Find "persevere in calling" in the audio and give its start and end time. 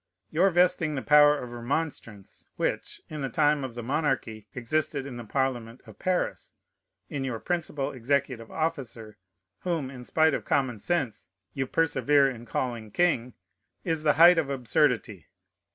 11.67-12.89